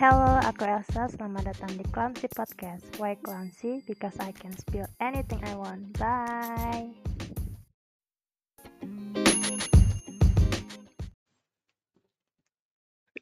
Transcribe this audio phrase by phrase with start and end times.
[0.00, 1.12] Hello, aku Elsa.
[1.12, 2.88] Selamat datang di Clumsy Podcast.
[2.96, 3.84] Why Clumsy?
[3.84, 5.92] Because I can spill anything I want.
[6.00, 6.88] Bye.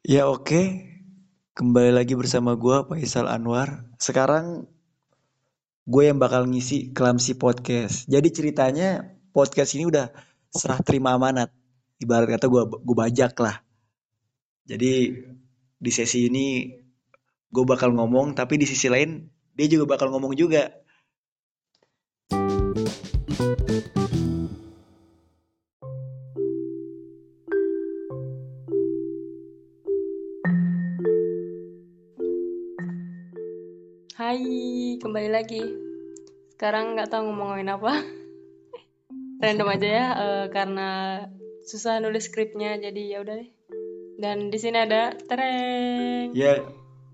[0.07, 0.87] Ya oke,
[1.59, 3.83] kembali lagi bersama gue Faisal Anwar.
[3.99, 4.63] Sekarang
[5.83, 8.07] gue yang bakal ngisi Clumsy Podcast.
[8.07, 10.15] Jadi ceritanya podcast ini udah
[10.47, 11.51] serah terima amanat.
[11.99, 13.59] Ibarat kata gue gue bajak lah.
[14.63, 15.11] Jadi
[15.79, 16.67] di sesi ini
[17.47, 20.75] gue bakal ngomong, tapi di sisi lain dia juga bakal ngomong juga.
[34.19, 35.63] Hai, kembali lagi.
[36.53, 38.03] Sekarang nggak tahu ngomongin apa.
[39.41, 40.89] Random aja ya, eh, karena
[41.63, 43.49] susah nulis skripnya, jadi ya udah deh.
[44.19, 46.35] Dan di sini ada tereng.
[46.35, 46.59] Ya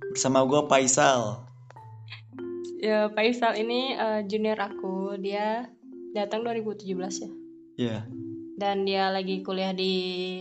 [0.10, 1.46] bersama gue Faisal.
[2.78, 5.14] Ya, Faisal ini eh, junior aku.
[5.16, 5.70] Dia
[6.12, 6.90] datang 2017
[7.22, 7.30] ya.
[7.76, 7.98] Ya,
[8.56, 9.92] Dan dia lagi kuliah di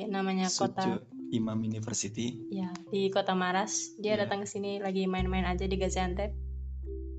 [0.06, 1.02] namanya kota Suju
[1.34, 2.38] Imam University.
[2.48, 3.98] ya di kota Maras.
[3.98, 4.22] Dia Ya.
[4.22, 6.30] datang ke sini lagi main-main aja di Gaziantep.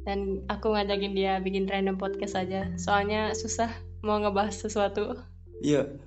[0.05, 2.71] Dan aku ngajakin dia bikin random podcast aja.
[2.77, 3.67] Soalnya susah
[4.01, 5.19] mau ngebahas sesuatu.
[5.59, 5.99] Iya.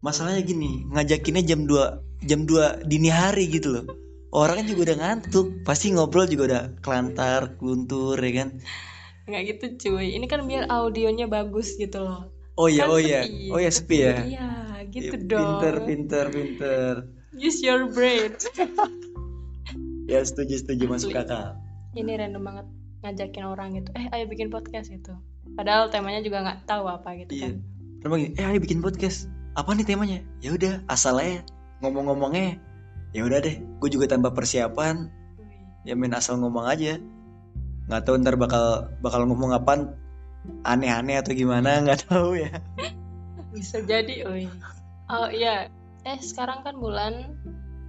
[0.00, 3.84] Masalahnya gini, ngajakinnya jam 2 jam 2 dini hari gitu loh.
[4.30, 8.48] Orang juga udah ngantuk, pasti ngobrol juga udah kelantar, keluntur ya kan.
[9.26, 13.20] nggak gitu cuy ini kan biar audionya bagus gitu loh Oh iya, Kan oh iya.
[13.20, 13.50] sepi.
[13.50, 14.14] Oh iya sepi ya.
[14.22, 14.48] iya
[14.86, 16.92] gitu Iya, dong Pinter, pinter, pinter.
[17.34, 18.30] use your brain
[20.06, 21.58] Ya setuju, setuju masuk akal.
[21.92, 22.66] ini random banget
[23.02, 25.18] ngajakin orang gitu eh ayo bikin podcast gitu
[25.52, 27.50] padahal temanya juga nggak tahu apa gitu Iya.
[27.50, 27.54] kan
[27.98, 29.26] Terus gini, eh ayo bikin podcast.
[29.56, 30.20] Apa nih temanya?
[30.44, 31.40] Ya udah, asal aja.
[31.80, 32.60] Ngomong-ngomongnya.
[33.16, 35.08] Ya udah deh, gue juga tanpa persiapan,
[35.88, 37.00] ya main asal ngomong aja.
[37.88, 39.96] Nggak tahu ntar bakal bakal ngomong apaan
[40.62, 42.50] aneh-aneh atau gimana nggak tahu ya.
[43.56, 44.44] bisa jadi oi
[45.08, 45.72] oh iya
[46.04, 47.32] eh sekarang kan bulan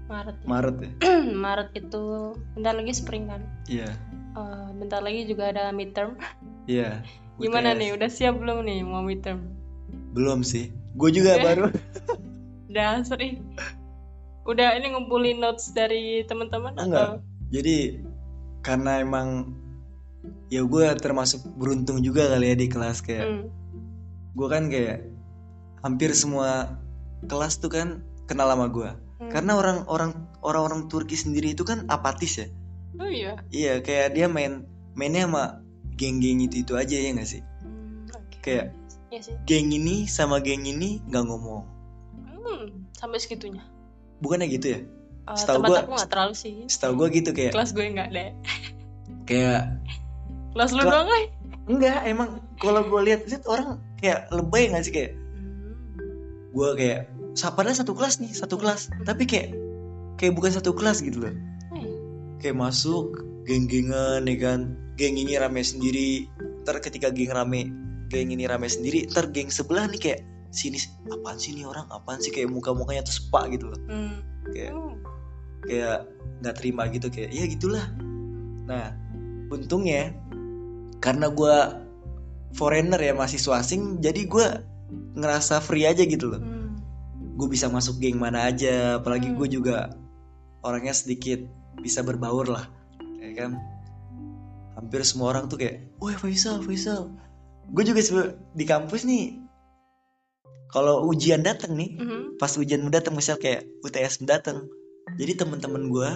[0.07, 0.47] Maret ya.
[0.47, 0.89] Maret ya.
[1.43, 2.03] Maret itu
[2.55, 3.91] bentar lagi spring kan Iya.
[4.37, 6.15] Eh, bentar lagi juga ada midterm
[6.71, 7.03] Iya.
[7.35, 7.79] gimana UTS.
[7.83, 9.43] nih udah siap belum nih mau midterm
[10.15, 10.71] Belum sih.
[10.97, 11.43] Gue juga Eh.
[11.45, 11.65] baru.
[12.69, 13.41] udah sering
[14.43, 17.19] udah ini ngumpulin notes dari teman-teman Enggak.
[17.19, 18.03] atau Jadi
[18.59, 19.55] karena emang
[20.47, 23.43] ya gue termasuk beruntung juga kali ya di kelas kayak Hmm.
[24.33, 25.07] gue kan kayak
[25.79, 26.75] hampir semua
[27.25, 28.89] kelas tuh kan kenal sama gue.
[29.17, 29.31] Hmm.
[29.31, 30.11] Karena orang-orang
[30.43, 32.47] orang-orang Turki sendiri itu kan apatis ya.
[32.97, 35.43] oh iya Iya kayak dia main mainnya sama
[35.95, 37.41] geng-geng itu itu aja ya nggak sih?
[37.63, 38.37] Hmm, oke.
[38.41, 38.75] Kayak
[39.07, 39.35] Iya sih.
[39.43, 41.63] Geng ini sama geng ini nggak ngomong.
[42.27, 42.63] hmm,
[42.93, 43.63] sampai segitunya.
[44.19, 44.79] Bukannya gitu ya?
[44.79, 46.53] Eh, Setahu gua- aku nggak terlalu sih.
[46.65, 48.31] Setahu gue gitu kayak kelas gue nggak deh
[49.23, 49.75] kayak
[50.51, 51.23] kelas lu doang lah
[51.67, 55.75] enggak emang kalau gue lihat lihat orang kayak lebay nggak sih kayak Hmm.
[56.49, 56.99] gue kayak
[57.49, 58.87] padahal satu kelas nih satu kelas.
[59.03, 59.51] Tapi kayak
[60.15, 61.33] kayak bukan satu kelas gitu loh.
[61.69, 61.91] Hmm.
[62.37, 63.11] kayak masuk
[63.43, 64.59] geng-gengan ya kan?
[64.95, 66.25] Geng ini rame sendiri.
[66.63, 67.69] Ntar ketika geng rame
[68.07, 70.79] geng ini rame sendiri ntar geng sebelah nih kayak sini
[71.11, 74.23] apaan sih nih orang apaan sih kayak muka-mukanya tuh sepak gitu loh Hmm.
[74.51, 74.95] kayak Hmm.
[75.67, 75.97] kayak
[76.39, 77.85] nggak terima gitu kayak ya gitulah
[78.63, 78.95] nah
[79.51, 80.15] untungnya
[80.99, 81.55] karena gue
[82.55, 84.47] foreigner ya mahasiswa asing jadi gue
[85.19, 86.79] ngerasa free aja gitu loh Hmm.
[87.37, 89.37] gue bisa masuk geng mana aja apalagi Hmm.
[89.37, 89.91] gue juga
[90.63, 91.43] orangnya sedikit
[91.77, 92.65] bisa berbaur lah
[93.21, 93.51] ya kan
[94.73, 97.11] hampir semua orang tuh kayak wah Faisal Faisal
[97.67, 98.01] gue juga
[98.55, 99.43] di kampus nih
[100.67, 102.35] kalau ujian datang nih Hmm.
[102.35, 104.67] pas ujian mendatang misal kayak UTS mendatang
[105.15, 106.09] jadi teman-teman gue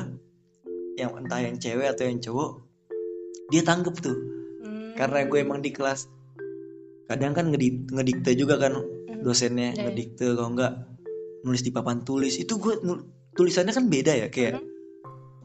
[1.00, 2.50] yang entah yang cewek atau yang cowok
[3.50, 4.18] dia tanggep tuh
[4.62, 4.94] Hmm.
[4.96, 6.08] karena gue emang di kelas
[7.08, 9.24] kadang kan ngedik ngedikte juga kan Hmm.
[9.24, 9.84] dosennya Ya, ya.
[9.88, 10.74] ngedikte kalau enggak
[11.42, 12.80] nulis di papan tulis itu gue
[13.34, 14.68] tulisannya kan beda ya kayak Hmm.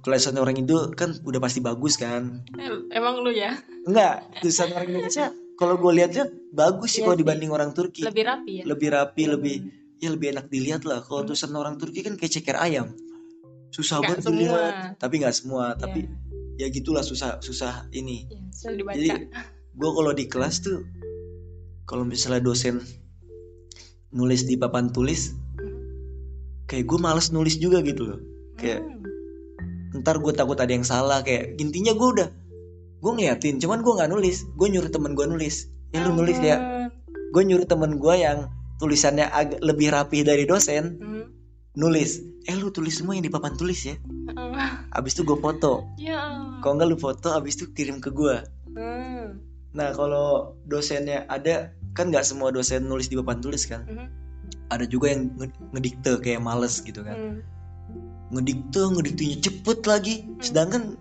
[0.02, 2.46] tulisan orang Indo kan udah pasti bagus kan
[2.90, 7.50] emang lu ya enggak tulisan orang Indonesia kalau gue lihat-lihat bagus sih Iya kalau dibanding
[7.50, 8.04] orang Turki.
[8.04, 8.64] Lebih rapi ya?
[8.64, 9.54] Lebih rapi lebih
[9.96, 11.00] ya lebih enak dilihat lah.
[11.00, 11.28] Kalau Hmm.
[11.28, 12.92] tulisan orang Turki kan kayak ceker ayam.
[13.68, 14.32] Susah Nggak banget semua.
[14.32, 15.78] dilihat tapi nggak semua Iya.
[15.78, 16.00] tapi
[16.56, 18.24] ya gitulah susah susah ini.
[18.26, 18.94] Iya, susah dibaca.
[18.94, 19.08] Jadi
[19.72, 20.84] gue kalau di kelas tuh
[21.84, 22.80] kalau misalnya dosen
[24.10, 25.72] nulis di papan tulis Hmm.
[26.66, 28.20] kayak gue males nulis juga gitu loh.
[28.54, 29.04] Kayak Hmm.
[29.96, 31.20] ntar gue takut ada yang salah.
[31.20, 32.28] Kayak intinya gue udah
[32.96, 34.46] gue ngeliatin cuman gue nggak nulis.
[34.54, 35.68] Gue nyuruh temen gue nulis.
[35.90, 36.90] Ya lu nulis ya Ampun.
[37.32, 41.24] gue nyuruh temen gue yang tulisannya agak lebih rapi dari dosen Hmm.
[41.72, 42.20] nulis.
[42.44, 43.96] Eh lu tulis semua yang di papan tulis ya?
[44.32, 45.84] Ah, abis itu gue foto.
[45.96, 46.20] Ya.
[46.60, 48.36] kalau nggak lu foto abis itu kirim ke gue
[48.72, 49.38] Hmm.
[49.70, 53.84] nah kalau dosennya ada kan nggak semua dosen nulis di papan tulis kan?
[54.66, 57.14] Ada juga yang nge- ngedikte kayak males gitu kan.
[57.14, 57.38] Hmm.
[58.28, 60.14] ngedikte ngediktenya cepet lagi.
[60.40, 60.98] Sedangkan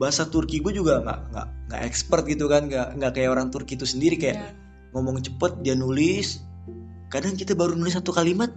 [0.00, 3.76] bahasa Turki gue juga nggak nggak nggak expert gitu kan nggak nggak kayak orang Turki
[3.76, 4.48] itu sendiri kayak Ya.
[4.90, 6.40] ngomong cepet dia nulis
[7.06, 8.48] kadang kita baru nulis satu kalimat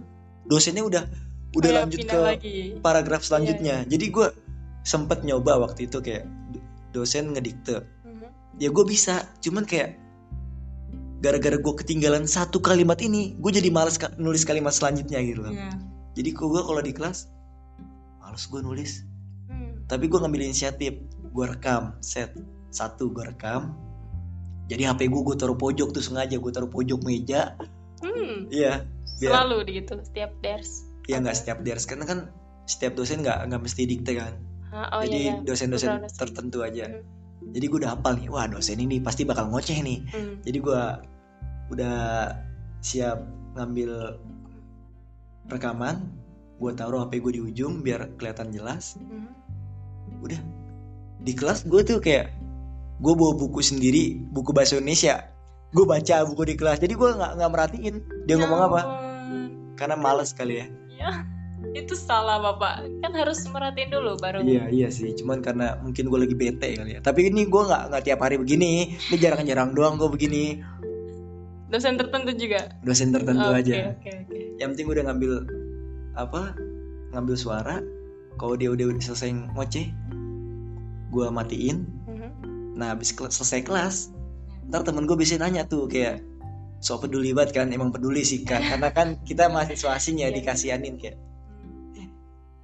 [0.44, 1.04] dosennya udah
[1.52, 2.56] udah Kayak lanjut ke lagi.
[2.80, 4.26] paragraf selanjutnya jadi gue
[4.82, 6.64] sempet nyoba waktu itu kayak do-
[6.94, 8.26] dosen ngedikte Mhm.
[8.58, 10.00] ya gue bisa cuman kayak
[11.20, 15.52] gara-gara gue ketinggalan satu kalimat ini gue jadi males ka- nulis kalimat selanjutnya gitu loh
[15.52, 15.70] Ya.
[16.14, 17.28] jadi gue kalau di kelas
[18.18, 19.04] males gue nulis
[19.44, 19.84] Hmm.
[19.86, 20.96] tapi gue ngambil inisiatif
[21.34, 22.30] gue rekam set
[22.70, 23.74] satu gue rekam
[24.64, 27.58] jadi HP gue gue taruh pojok tuh sengaja gue taruh pojok meja
[27.96, 28.46] Hmm.
[28.48, 28.84] iya
[29.16, 30.84] biar Selalu gitu setiap ders.
[31.04, 32.18] ya nggak setiap ders karena kan
[32.64, 34.34] setiap dosen nggak nggak mesti dikte kan
[34.92, 35.42] Oh jadi iya, iya.
[35.42, 36.18] dosen-dosen Beberapa dosen.
[36.18, 37.02] tertentu aja Hmm.
[37.50, 40.34] jadi gue udah hafal nih wah dosen ini pasti bakal ngoceh nih Hmm.
[40.40, 40.80] jadi gue
[41.70, 41.96] udah
[42.78, 43.18] siap
[43.54, 44.20] ngambil
[45.46, 45.96] rekaman
[46.54, 49.28] gue taruh HP gue di ujung biar kelihatan jelas Mhm.
[50.20, 50.40] udah
[51.24, 52.28] di kelas gue tuh kayak
[53.00, 55.24] gue bawa buku sendiri buku bahasa Indonesia.
[55.74, 56.78] Gue baca buku di kelas.
[56.78, 58.80] Jadi gue nggak nggak merhatiin dia Ya ngomong apa.
[59.74, 60.66] karena males kali ya.
[60.94, 61.10] Ya,
[61.74, 62.86] itu salah bapak.
[63.02, 64.44] Kan harus merhatiin dulu baru.
[64.46, 65.10] iya iya sih.
[65.18, 67.00] Cuman karena mungkin gue lagi bete kali ya.
[67.02, 68.94] Tapi ini gue nggak nggak tiap hari begini.
[69.10, 70.62] Ini jarang-jarang doang gue begini.
[71.66, 72.70] Dosen tertentu juga.
[72.86, 73.72] dosen tertentu Oke, aja.
[73.98, 74.38] Oke oke.
[74.62, 75.32] yang penting gue udah ngambil
[76.14, 76.54] apa
[77.10, 77.82] ngambil suara.
[78.34, 79.86] Kalau dia udah, udah selesai ngoceh
[81.14, 81.86] gue matiin.
[82.04, 82.30] Mhm.
[82.74, 84.10] nah habis kel- selesai kelas
[84.66, 86.18] ntar temen gue bisa nanya tuh kayak
[86.80, 87.70] so peduli banget kan?
[87.70, 90.36] Emang peduli sih kan karena kan kita mahasiswa asing ya Iya.
[90.36, 91.16] dikasihanin kayak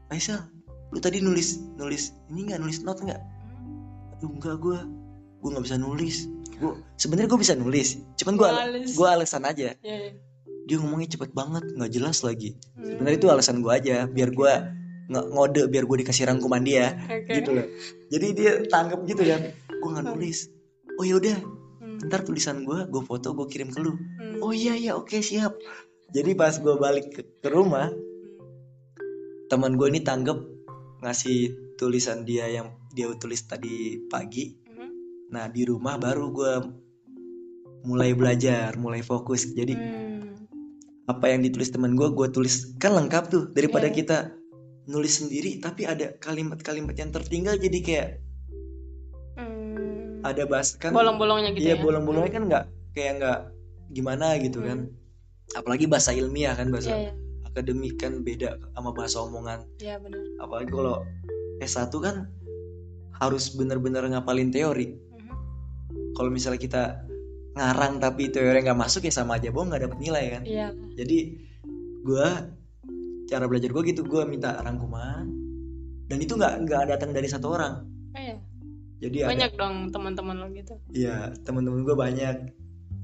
[0.06, 0.43] Faisal
[0.91, 3.23] lu tadi nulis nulis ini nggak nulis note nggak?
[4.19, 4.79] Aduh enggak gue
[5.38, 6.26] gue nggak bisa nulis.
[6.58, 7.88] Gue sebenarnya gue bisa nulis
[8.19, 8.49] cuman gue
[8.91, 9.70] gue alasan aja.
[9.79, 10.11] Ya, ya.
[10.67, 12.58] dia ngomongnya cepet banget nggak jelas lagi.
[12.75, 12.91] Hmm.
[12.91, 14.53] sebenarnya itu alasan gue aja biar gue
[15.10, 17.34] ngode biar gue dikasih rangkuman dia Oke.
[17.34, 17.66] gitu loh
[18.08, 20.46] jadi dia tanggap gitu kan gue nggak nulis
[20.94, 21.34] oh yaudah
[21.80, 21.96] Hmm.
[22.06, 24.38] ntar tulisan gue gue foto gue kirim ke lu Hmm.
[24.40, 25.56] oh iya iya oke siap
[26.08, 27.88] jadi pas gue balik ke, ke rumah
[29.48, 30.38] teman gue ini tanggap
[31.00, 34.88] ngasih tulisan dia yang dia tulis tadi pagi Mhm.
[35.28, 36.52] nah di rumah baru gue
[37.82, 40.36] mulai belajar mulai fokus jadi Hmm.
[41.06, 43.96] apa yang ditulis teman gue gue tulis kan lengkap tuh daripada Iya.
[43.96, 44.16] kita
[44.87, 48.09] nulis sendiri tapi ada kalimat-kalimat yang tertinggal jadi kayak
[49.32, 50.21] Hmm.
[50.23, 51.81] ada bahas kan Bolong-bolongnya gitu iya ya.
[51.81, 53.38] bolong-bolongnya kan nggak kayak nggak
[53.91, 54.67] gimana gitu Hmm.
[54.67, 54.79] kan
[55.56, 57.12] apalagi bahasa ilmiah kan bahasa Iya, iya.
[57.44, 60.21] akademik kan beda sama bahasa omongan Iya, benar.
[60.38, 60.97] apalagi kalau
[61.59, 62.17] S1 kan
[63.17, 65.35] harus bener-bener ngapalin teori Mhm.
[66.15, 66.82] kalau misalnya kita
[67.50, 70.69] ngarang tapi teori nggak masuk ya sama aja bohong nggak dapet nilai kan Iya.
[70.94, 71.19] jadi
[72.00, 72.29] gue
[73.31, 75.31] cara belajar gue gitu gue minta rangkuman
[76.06, 78.37] dan itu nggak nggak datang dari satu orang Oh, iya.
[78.99, 80.75] jadi ada Banyak dong teman-teman lo gitu.
[80.91, 82.37] Iya, teman-teman gue banyak.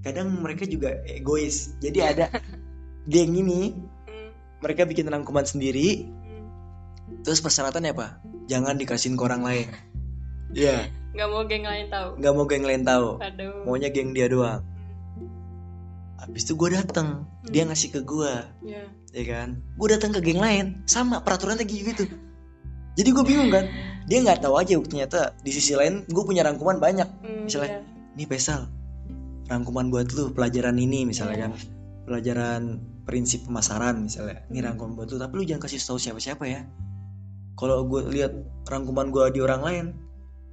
[0.02, 1.78] Kadang mereka juga egois.
[1.78, 2.26] Jadi ada
[3.06, 3.70] geng ini,
[4.02, 4.30] Hmm.
[4.60, 6.02] mereka bikin rangkuman sendiri.
[6.02, 7.22] Hmm.
[7.22, 8.18] Terus persyaratannya apa?
[8.46, 9.68] Jangan dikasihin ke orang lain.
[10.52, 12.08] Iya, Gak mau geng lain tahu.
[12.18, 13.08] nggak mau geng lain tahu.
[13.22, 13.62] Aduh.
[13.62, 14.66] Maunya geng dia doang.
[16.16, 18.32] Habis itu gue datang, dia ngasih ke gue,
[18.64, 18.88] Iya.
[19.12, 19.60] ya kan?
[19.76, 22.08] Gue datang ke geng lain, sama peraturannya gitu.
[22.96, 23.68] Jadi gue bingung kan.
[24.08, 27.08] Dia nggak tahu aja ternyata di sisi lain gue punya rangkuman banyak.
[27.20, 28.16] Hmm, Misalnya, iya.
[28.16, 28.72] Nih Pesal,
[29.52, 31.44] rangkuman buat lu pelajaran ini misalnya Iya.
[31.44, 31.52] kan.
[32.08, 32.62] Pelajaran
[33.04, 34.40] prinsip pemasaran misalnya.
[34.48, 34.66] Ini Hmm.
[34.72, 36.64] rangkuman buat lu, tapi lu jangan kasih tahu siapa-siapa ya.
[37.56, 38.32] Kalau gue lihat
[38.64, 39.86] rangkuman gue di orang lain,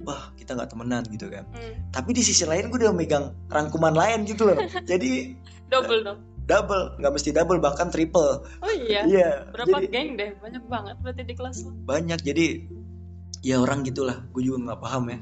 [0.04, 1.44] wah kita nggak temenan gitu kan.
[1.50, 1.74] Hmm.
[1.90, 4.56] Tapi di sisi lain gue udah megang rangkuman lain gitu loh.
[4.90, 5.32] Jadi
[5.68, 6.18] Double dong.
[6.44, 8.44] double, nggak mesti double bahkan triple.
[8.60, 9.08] Oh iya.
[9.08, 9.28] Iya.
[9.50, 10.30] Berapa Jadi geng deh?
[10.38, 11.72] Banyak banget berarti di kelas lo.
[11.82, 12.20] banyak.
[12.20, 12.46] Jadi
[13.40, 14.20] ya orang gitulah.
[14.30, 15.18] Gue juga nggak paham ya.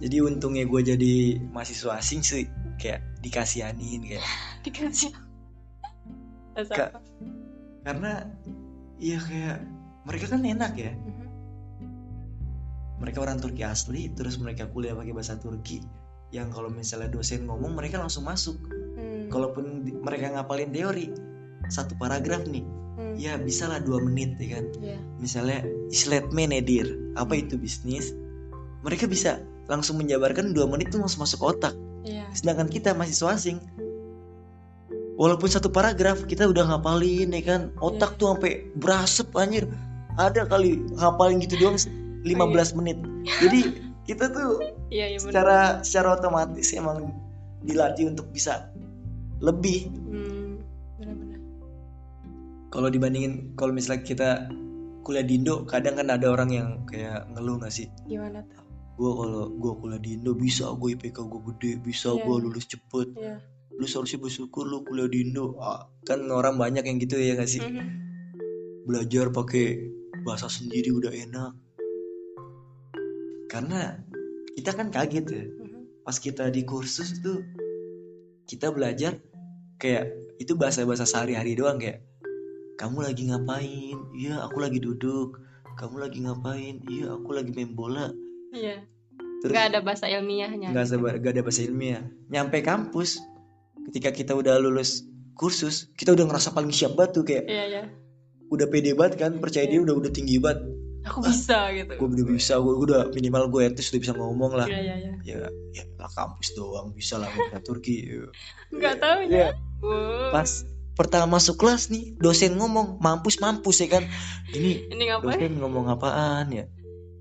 [0.00, 1.14] Jadi untungnya gue jadi
[1.52, 2.48] mahasiswa asing sih
[2.80, 4.24] kayak dikasihanin kayak
[4.64, 5.12] Dikasih.
[6.56, 7.00] Apa?
[7.80, 8.28] karena
[9.00, 9.64] iya kayak
[10.04, 10.92] mereka kan enak ya.
[13.00, 15.80] Mereka orang Turki asli terus mereka kuliah pakai bahasa Turki.
[16.30, 18.56] Yang kalau misalnya dosen ngomong mereka langsung masuk.
[19.00, 19.32] Hmm.
[19.32, 21.08] kalaupun di- mereka ngapalin teori
[21.72, 22.62] satu paragraf nih.
[23.00, 23.16] Hmm.
[23.16, 24.64] ya bisa lah dua menit ya kan?
[24.76, 24.98] Iya.
[25.16, 28.12] misalnya isletme nedir apa itu bisnis?
[28.84, 29.40] Mereka bisa
[29.72, 31.72] langsung menjabarkan dua menit tuh langsung masuk otak.
[32.04, 32.28] Iya.
[32.36, 33.60] sedangkan kita mahasiswa asing
[35.20, 37.60] walaupun satu paragraf kita udah ngapalin ya kan?
[37.80, 39.68] Otak tuh sampai berasap anjir.
[40.16, 41.76] Ada kali ngapalin gitu doang
[42.22, 42.36] 15
[42.76, 42.98] menit
[43.38, 43.60] jadi
[44.04, 44.50] kita tuh
[44.90, 47.14] Iya, iya secara secara otomatis emang
[47.62, 48.66] dilatih untuk bisa
[49.38, 50.58] lebih Hmm,
[50.98, 51.38] benar-benar.
[52.68, 54.28] kalau dibandingin kalau misalnya kita
[55.00, 58.58] kuliah di Indo kadang kan ada orang yang kayak ngeluh gak sih Gimana tuh?
[58.98, 62.20] gue kalau gue kuliah di Indo bisa gue IPK gue gede bisa Iya.
[62.20, 63.36] gue lulus cepet Iya.
[63.72, 67.48] lu seharusnya bersyukur lu kuliah di Indo Ah, kan orang banyak yang gitu ya gak
[67.48, 67.86] sih Mhm.
[68.84, 69.86] belajar pakai
[70.20, 71.52] bahasa sendiri udah enak
[73.50, 73.98] karena
[74.52, 75.80] kita kan kaget ya Mhm.
[76.00, 77.42] pas kita di kursus tuh
[78.46, 79.18] kita belajar
[79.76, 80.06] kayak
[80.38, 82.02] itu bahasa-bahasa sehari-hari doang kayak
[82.76, 85.36] kamu lagi ngapain iya aku lagi duduk
[85.76, 88.08] kamu lagi ngapain iya aku lagi main bola
[88.50, 88.82] Iya.
[89.40, 90.68] terus Nggak ada bahasa ilmiahnya.
[90.68, 90.82] ada
[91.16, 93.20] nggak ada bahasa ilmiah nyampe kampus
[93.86, 97.82] ketika kita udah lulus kursus kita udah ngerasa paling siap banget tuh kayak Iya, iya.
[98.48, 100.60] udah pede banget kan percaya diri udah udah tinggi banget
[101.02, 101.92] Aku bisa gitu.
[101.92, 105.12] gue udah bisa gue udah minimal gue etis udah bisa ngomong lah Iya, iya, iya.
[105.24, 108.04] ya ya lah kampus doang bisa lah ngomong Turki
[108.70, 109.32] Nggak tahu Iya.
[109.32, 109.50] ya.
[109.80, 110.28] Wow.
[110.30, 110.50] pas
[110.92, 114.04] pertama masuk kelas nih dosen ngomong mampus mampus ya kan
[114.50, 115.40] ini Ini ngapain?
[115.40, 116.68] dosen ngomong apaan ya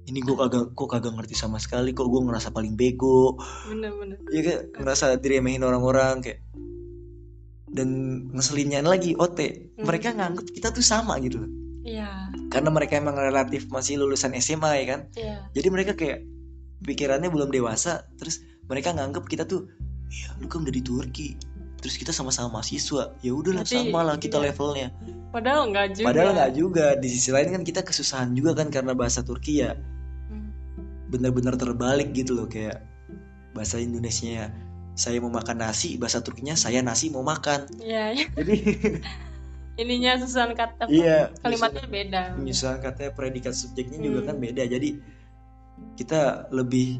[0.03, 4.19] ini gue kagak kok kagak ngerti sama sekali kok gue ngerasa paling bego Bener-bener.
[4.27, 6.43] ya kayak ngerasa diremehin orang-orang kayak
[7.69, 7.89] dan
[8.29, 9.39] ngeselinnya lagi OT
[9.77, 9.85] Hmm.
[9.85, 12.29] mereka nganggep kita tuh sama gitu loh Iya.
[12.49, 15.37] karena mereka emang relatif masih lulusan SMA ya kan Iya.
[15.53, 16.27] jadi mereka kayak
[16.81, 19.67] pikirannya belum dewasa terus mereka nganggep kita tuh
[20.07, 21.35] ya lu kan udah di Turki
[21.77, 24.51] terus kita sama-sama mahasiswa ya udahlah sama lah kita iya.
[24.51, 24.89] levelnya
[25.29, 26.07] Padahal nggak juga.
[26.09, 29.77] padahal nggak juga di sisi lain kan kita kesusahan juga kan karena bahasa Turki ya
[30.27, 30.51] Hmm.
[31.07, 32.83] bener-bener terbalik gitu loh kayak
[33.53, 34.51] bahasa Indonesia
[34.93, 38.25] saya mau makan nasi bahasa Turkinya saya nasi mau makan Iya, iya.
[38.35, 38.55] jadi
[39.79, 40.91] Ininya susunan kata.
[40.91, 42.21] iya Kalimatnya beda.
[42.35, 44.27] misalnya katanya predikat subjeknya juga Hmm.
[44.27, 44.89] kan beda jadi
[45.95, 46.21] kita
[46.51, 46.99] lebih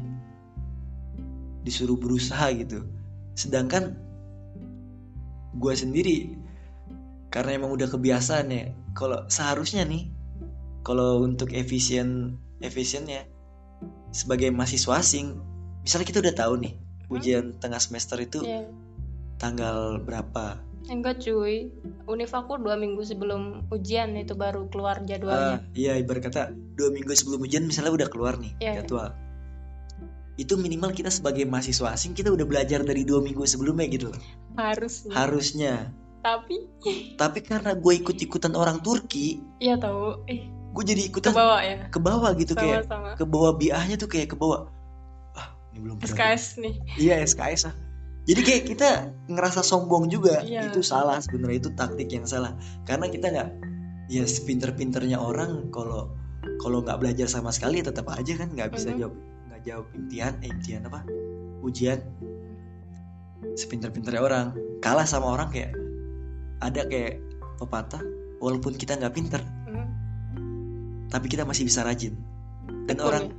[1.60, 2.88] disuruh berusaha gitu
[3.36, 3.92] sedangkan
[5.52, 6.40] gue sendiri
[7.28, 10.08] karena emang udah kebiasaan ya kalau seharusnya nih
[10.80, 13.28] kalau untuk efisien efisiennya
[14.10, 15.36] sebagai mahasiswa asing
[15.80, 16.74] misalnya kita udah tahu nih
[17.08, 18.64] ujian tengah semester itu Iya.
[19.36, 20.56] tanggal berapa
[20.90, 21.70] Enggak cuy,
[22.04, 25.56] univ aku dua minggu sebelum ujian itu baru keluar Ah, jadwalnya.
[25.72, 28.82] iya ibarat kata dua minggu sebelum ujian misalnya udah keluar nih iya.
[28.82, 29.14] jadwal
[30.34, 34.18] itu minimal kita sebagai mahasiswa asing kita udah belajar dari dua minggu sebelumnya gitu loh
[34.56, 35.12] Harusnya.
[35.14, 35.74] harusnya
[36.20, 36.56] Tapi,
[37.16, 41.60] tapi karena gue ikut ikutan orang Turki iya tahu, eh gue jadi ke ikutan bawah
[41.60, 41.78] ya.
[41.86, 43.14] ke bawah gitu kayak Sama-sama.
[43.14, 44.66] ke bawah biahnya tuh kayak ke bawah
[45.32, 46.74] ah ini belum SKS nih.
[46.98, 47.74] iya SKS ah
[48.30, 48.88] jadi kayak kita
[49.26, 50.70] ngerasa sombong juga Iya.
[50.70, 52.54] itu salah sebenarnya itu taktik yang salah
[52.86, 53.48] karena kita nggak
[54.06, 56.14] ya sepinter-pinternya orang kalau
[56.62, 58.98] kalau nggak belajar sama sekali ya tetap aja kan nggak bisa Mhm.
[59.02, 59.14] jawab
[59.50, 61.00] nggak jawab imtihan eh imtihan apa
[61.60, 61.98] ujian
[63.56, 64.46] sepinter-pinternya orang
[64.80, 65.72] kalah sama orang kayak
[66.60, 67.18] ada kayak
[67.58, 68.00] pepatah
[68.38, 69.86] walaupun kita nggak pinter Hmm.
[71.08, 72.16] tapi kita masih bisa rajin
[72.86, 73.34] dan Tekun orang ya?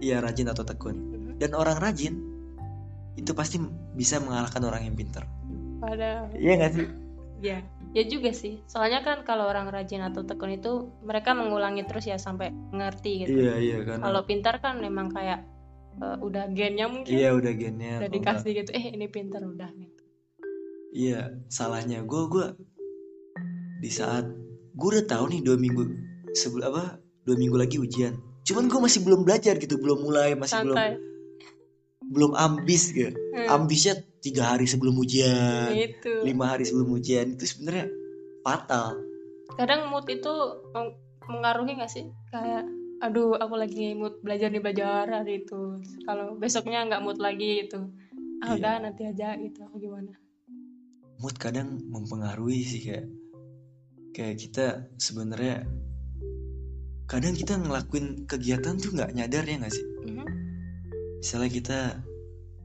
[0.00, 1.32] iya rajin atau tekun Mhm.
[1.38, 2.31] dan orang rajin
[3.16, 3.60] itu pasti
[3.92, 5.24] bisa mengalahkan orang yang pinter
[5.82, 6.30] Padahal.
[6.38, 6.86] iya nggak sih
[7.42, 7.58] Ya,
[7.90, 8.62] ya juga sih.
[8.70, 13.34] Soalnya kan kalau orang rajin atau tekun itu mereka mengulangi terus ya sampai ngerti gitu.
[13.34, 15.42] iya iya karena Kalau pintar kan memang kayak
[15.98, 18.70] eh, udah gennya mungkin iya udah gennya udah dikasih gitu.
[18.70, 20.02] Eh ini pintar udah gitu.
[20.94, 22.46] iya salahnya gue gue
[23.82, 24.22] di saat
[24.78, 25.82] gue udah tahu nih dua minggu
[26.38, 28.14] sebelum apa dua minggu lagi ujian
[28.46, 30.94] cuman gue masih belum belajar gitu belum mulai masih Santai.
[30.94, 31.11] belum
[32.36, 36.22] ambis gitu Hmm, ambisnya tiga hari sebelum ujian gitu.
[36.22, 37.88] lima hari sebelum ujian itu sebenarnya
[38.42, 38.98] fatal
[39.52, 40.32] Kadang mood itu
[40.72, 40.96] meng-
[41.28, 42.08] mengaruhi gak sih?
[42.32, 42.64] Kayak
[43.04, 45.76] aduh aku lagi mood belajar nih belajar hari itu.
[46.08, 47.84] Kalau besoknya nggak mood lagi gitu.
[48.40, 48.56] Ah Iya.
[48.56, 49.60] udah nanti aja gitu.
[49.68, 50.12] Apa gimana?
[51.20, 53.06] mood kadang mempengaruhi sih kayak
[54.16, 54.66] kayak kita
[54.96, 55.68] sebenarnya
[57.06, 59.84] kadang kita ngelakuin kegiatan tuh nggak nyadar ya nggak sih.
[61.22, 61.78] Misalnya kita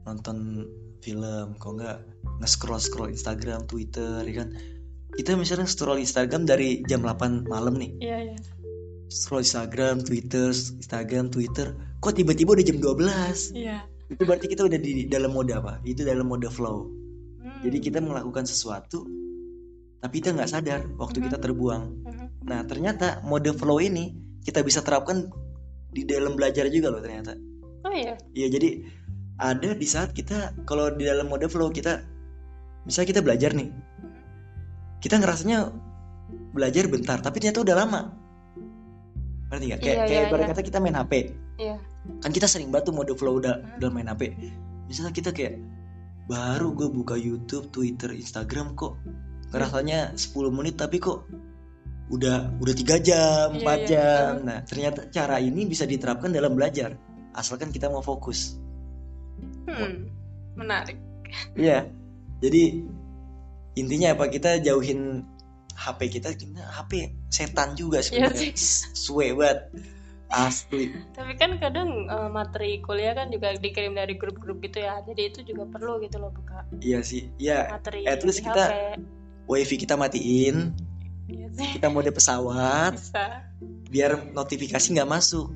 [0.02, 0.66] nonton
[0.98, 1.98] film kok nggak
[2.42, 4.50] nge-scroll scroll Instagram Twitter ya kan
[5.14, 8.38] kita misalnya scroll Instagram dari jam 8 malam nih Iya iya.
[9.08, 13.86] scroll Instagram Twitter Instagram Twitter kok tiba-tiba udah jam 12 Iya.
[14.10, 16.90] itu berarti kita udah di dalam mode apa itu dalam mode flow
[17.38, 17.62] Hmm.
[17.62, 19.06] jadi kita melakukan sesuatu
[19.98, 22.26] tapi kita nggak sadar waktu kita terbuang Mhm.
[22.42, 24.10] nah ternyata mode flow ini
[24.42, 25.30] kita bisa terapkan
[25.88, 27.38] di dalam belajar juga loh ternyata
[27.84, 28.14] Oh iya.
[28.34, 28.68] Iya jadi
[29.38, 32.02] ada di saat kita kalau di dalam mode flow kita
[32.82, 33.70] misalnya kita belajar nih
[34.98, 35.70] kita ngerasanya
[36.50, 38.00] belajar bentar tapi ternyata udah lama
[39.48, 40.50] ngerti nggak kayak Iya, kayak iya, ibarat iya.
[40.52, 41.12] kata kita main HP
[41.58, 41.76] Iya.
[42.18, 43.78] kan kita sering banget tuh mode flow udah Hmm.
[43.78, 44.34] dalam main HP
[44.90, 45.54] misalnya kita kayak
[46.26, 48.98] baru gue buka YouTube Twitter Instagram kok
[49.54, 51.24] rasanya 10 menit tapi kok
[52.10, 53.86] udah udah tiga jam Iya, 4 iya.
[53.86, 56.98] jam nah ternyata cara ini bisa diterapkan dalam belajar
[57.38, 58.58] asalkan kita mau fokus
[59.64, 60.08] Hmm.
[60.54, 60.98] Menarik.
[61.54, 61.86] Iya.
[62.40, 62.82] Jadi
[63.74, 64.26] intinya apa?
[64.26, 65.22] Kita jauhin
[65.70, 66.90] HP kita, kita HP
[67.28, 68.50] setan juga Iya sebenarnya.
[68.50, 68.52] sih.
[68.90, 69.70] Suwe banget.
[70.26, 70.92] Asli.
[71.10, 74.98] Tapi kan kadang eh, materi kuliah kan juga dikirim dari grup-grup gitu ya.
[75.00, 77.28] Jadi itu juga perlu gitu loh buka Iya sih.
[77.36, 79.00] Iya, materi at least kita- HP.
[79.46, 80.76] wifi kita matiin,
[81.24, 81.68] Iya sih.
[81.76, 83.24] kita mode pesawat Bisa.
[83.86, 85.48] biar notifikasi nggak masuk.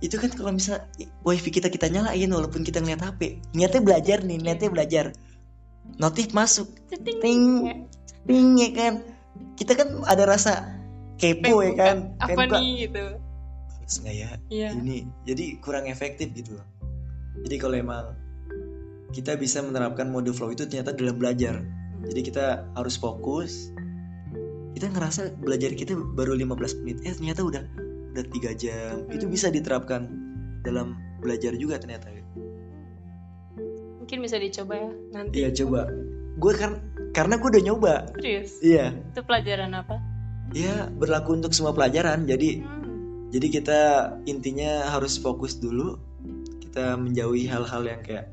[0.00, 0.80] Itu kan kalau misal
[1.24, 3.40] wifi kita kita nyalain walaupun kita ngeliat HP.
[3.52, 5.04] Niatnya belajar nih, niatnya belajar.
[6.00, 6.72] Notif masuk,
[7.20, 7.74] ting, Ya,
[8.24, 8.94] ting ya kan.
[9.60, 10.72] Kita kan ada rasa
[11.20, 11.96] kepo ya kan.
[12.20, 13.04] Apa buka, nih gitu.
[13.90, 14.30] "Balas nggak ya?
[14.54, 14.68] Iya.
[14.78, 16.66] ini jadi kurang efektif gitu loh
[17.42, 18.14] jadi kalau emang
[19.10, 21.58] kita bisa menerapkan mode flow itu ternyata dalam belajar
[22.06, 22.46] jadi kita
[22.78, 23.74] harus fokus
[24.78, 27.62] kita ngerasa belajar kita baru 15 menit eh ternyata udah
[28.10, 29.32] udah tiga jam itu Hmm.
[29.32, 30.10] bisa diterapkan
[30.60, 32.10] dalam belajar juga ternyata
[34.00, 35.34] Mungkin bisa dicoba ya nanti.
[35.38, 35.86] iya coba
[36.36, 36.80] gue kan
[37.12, 38.58] karena gue udah nyoba Serius.
[38.60, 39.96] iya Itu pelajaran apa?
[40.50, 42.78] iya berlaku untuk semua pelajaran jadi Hmm.
[43.30, 43.80] Jadi kita
[44.26, 45.94] intinya harus fokus dulu.
[46.58, 48.26] Kita menjauhi hal-hal yang kayak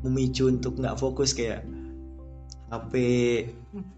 [0.00, 1.60] memicu untuk nggak fokus kayak
[2.66, 2.92] HP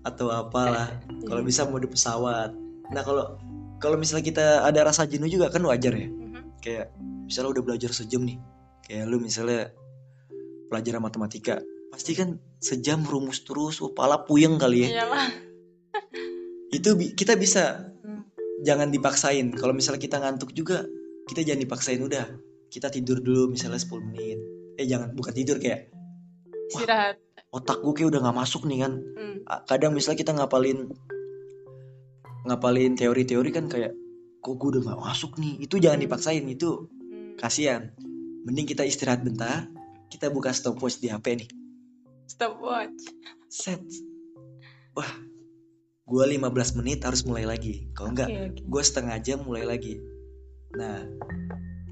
[0.03, 0.91] atau apalah.
[1.23, 1.47] Kalau Iya.
[1.47, 2.51] bisa mode pesawat.
[2.91, 3.39] Nah kalau
[3.81, 6.07] kalau misalnya kita ada rasa jenuh juga kan wajar ya.
[6.07, 6.61] Mhm.
[6.61, 6.93] Kayak
[7.25, 8.37] misalnya udah belajar sejam nih.
[8.85, 9.73] Kayak lu misalnya
[10.69, 11.59] pelajaran matematika.
[11.91, 15.03] Pasti kan sejam rumus terus, oh, pala puyeng kali ya.
[15.03, 15.27] Iyalah.
[16.71, 18.23] Itu bi- kita bisa Hmm.
[18.63, 19.51] jangan dipaksain.
[19.53, 20.87] Kalau misalnya kita ngantuk juga,
[21.27, 22.27] kita jangan dipaksain udah.
[22.71, 24.39] Kita tidur dulu misalnya 10 menit.
[24.79, 25.91] Eh jangan bukan tidur kayak
[26.71, 27.19] Istirahat.
[27.51, 28.93] otak gue kayak udah nggak masuk nih kan.
[29.45, 30.87] A- Kadang misalnya kita ngapalin
[32.45, 33.93] ngapalin teori-teori kan kayak
[34.41, 35.61] kok gue udah nggak masuk nih.
[35.61, 36.07] Itu jangan Hmm.
[36.09, 37.37] dipaksain itu Hmm.
[37.37, 37.93] kasihan.
[38.49, 39.69] Mending kita istirahat bentar.
[40.09, 41.49] Kita buka stopwatch di HP nih.
[42.27, 42.99] Stopwatch.
[43.47, 43.79] Set.
[44.97, 45.11] Wah,
[46.05, 47.87] gue 15 menit harus mulai lagi.
[47.95, 48.61] Kalau enggak, Oke, oke.
[48.67, 50.01] gue setengah jam mulai lagi.
[50.75, 51.07] Nah,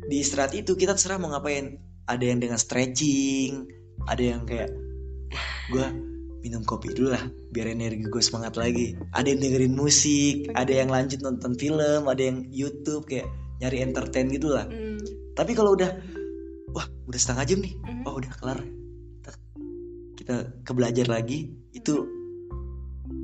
[0.08, 1.78] di istirahat itu kita terserah mau ngapain.
[2.08, 3.68] Ada yang dengan stretching,
[4.08, 4.72] ada yang kayak,
[5.68, 5.86] gue
[6.38, 8.94] minum kopi dulu lah, biar energi gue semangat lagi.
[9.14, 13.26] Ada yang dengerin musik, ada yang lanjut nonton film, ada yang YouTube kayak
[13.58, 14.66] nyari entertain gitu lah.
[14.70, 15.02] Hmm.
[15.34, 15.90] Tapi kalau udah,
[16.72, 18.02] wah, udah setengah jam nih, Mhm.
[18.06, 18.60] oh udah kelar.
[19.18, 19.30] Kita,
[20.14, 22.06] kita ke belajar lagi, itu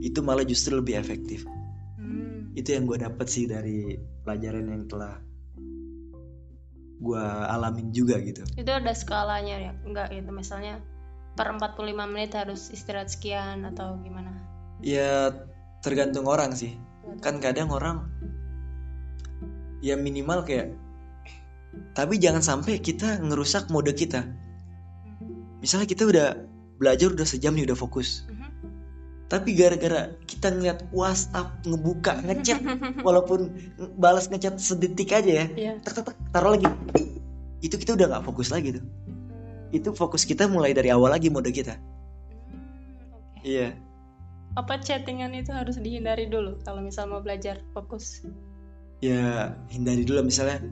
[0.00, 1.48] itu malah justru lebih efektif
[1.96, 2.53] Hmm.
[2.53, 5.16] itu yang gue dapet sih dari pelajaran yang telah
[7.00, 9.72] gue alamin juga gitu Itu ada skalanya ya?
[9.85, 10.29] Enggak gitu.
[10.33, 10.81] Misalnya
[11.35, 14.31] per 45 menit harus istirahat sekian atau gimana?
[14.85, 15.33] ya
[15.81, 16.77] tergantung orang sih.
[17.20, 18.09] Kan kadang orang
[19.85, 20.73] ya minimal kayak
[21.92, 24.25] tapi jangan sampai kita ngerusak mode kita.
[25.61, 26.29] Misalnya kita udah
[26.79, 28.25] belajar udah sejam nih udah fokus.
[28.29, 28.42] Mhm.
[29.25, 32.61] tapi gara-gara kita ngeliat WhatsApp ngebuka ngechat
[33.03, 33.51] walaupun
[33.99, 35.73] balas ngechat sedetik aja ya Iya.
[35.81, 36.68] tek tek tek taruh lagi.
[37.64, 38.85] Itu kita udah nggak fokus lagi tuh
[39.70, 41.79] itu fokus kita mulai dari awal lagi mode kita
[42.50, 43.40] Hmm, oke.
[43.42, 43.72] iya
[44.55, 48.22] Apa chattingan itu harus dihindari dulu kalau misal mau belajar fokus?
[49.03, 50.62] ya hindari dulu misalnya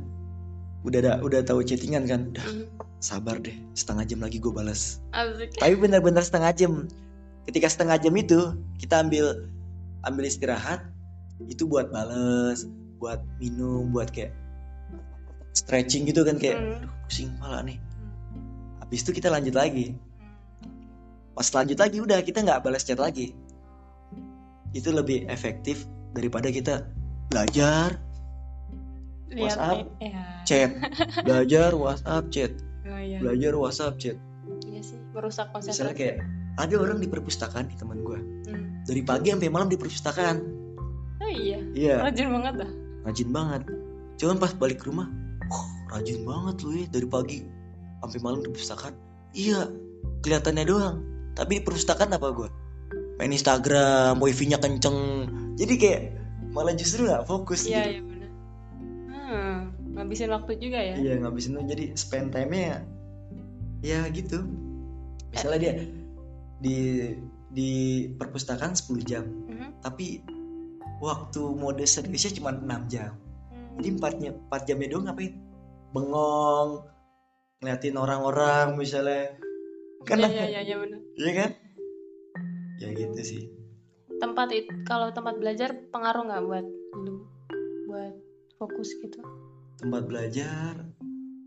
[0.83, 2.67] udah ada udah tahu chattingan kan udah Hmm.
[2.99, 5.53] sabar deh setengah jam lagi gue balas Asik.
[5.59, 6.73] tapi benar-benar setengah jam
[7.45, 9.47] ketika setengah jam itu kita ambil
[10.03, 10.87] ambil istirahat
[11.51, 12.65] itu buat bales
[12.97, 14.31] buat minum buat kayak
[15.53, 16.79] stretching gitu kan kayak Hmm.
[16.79, 17.77] "Aduh, pusing kepala nih
[18.93, 19.97] habis itu kita lanjut lagi
[21.33, 23.33] pas lanjut lagi udah kita nggak balas chat lagi
[24.71, 26.85] itu lebih efektif daripada kita
[27.27, 27.97] belajar
[29.33, 30.13] Lihat WhatsApp, nih.
[30.13, 30.25] Ya.
[30.45, 30.71] chat
[31.27, 32.53] belajar WhatsApp chat
[32.83, 33.17] Oh, iya.
[33.17, 34.17] belajar WhatsApp chat
[34.61, 35.97] Iya sih, merusak misalnya konsentrasi.
[35.97, 36.17] kayak
[36.59, 38.85] ada orang di perpustakaan nih teman gue Hmm.
[38.85, 40.37] dari pagi sampai malam di perpustakaan
[41.17, 42.71] Oh iya, iya rajin banget dah.
[43.03, 43.63] rajin banget
[44.15, 45.09] cuman pas balik ke rumah
[45.49, 47.39] oh, rajin banget lu ya dari pagi
[48.03, 48.95] sampai malam di perpustakaan.
[49.33, 49.71] Iya
[50.21, 50.97] kelihatannya doang.
[51.33, 52.49] Tapi di perpustakaan apa gue
[53.17, 55.29] main Instagram wifi-nya kenceng.
[55.57, 56.03] Jadi kayak
[56.53, 57.89] malah justru nggak fokus Iya, gitu.
[57.89, 58.31] iya benar.
[59.09, 59.59] Hmm,
[59.97, 60.95] ngabisin waktu juga ya.
[60.99, 62.85] iya ngabisin tuh jadi spend time-nya
[63.81, 64.45] ya gitu.
[65.33, 65.75] Misalnya dia
[66.61, 66.77] di
[67.53, 67.71] di
[68.17, 69.25] perpustakaan 10 jam.
[69.49, 69.83] Mhm.
[69.83, 70.23] tapi
[71.03, 73.13] waktu mode seriusnya cuma 6 jam.
[73.81, 75.33] Jadi empatnya empat jamnya doang ngapain?
[75.91, 76.85] Bengong,
[77.63, 79.39] ngeliatin orang-orang misalnya.
[80.03, 81.01] Kan Iya iya iya iya benar.
[81.15, 81.51] Iya kan?
[82.77, 83.43] Ya gitu sih.
[84.19, 86.67] Tempat itu kalau tempat belajar pengaruh nggak buat
[86.99, 87.23] lu
[87.87, 88.15] buat
[88.59, 89.23] fokus gitu?
[89.79, 90.75] Tempat belajar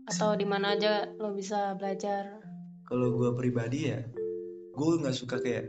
[0.06, 2.40] Atau di mana aja lo bisa belajar?
[2.86, 3.98] kalau gue pribadi ya
[4.70, 5.66] gue nggak suka kayak